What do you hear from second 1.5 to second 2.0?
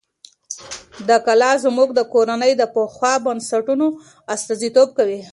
زموږ د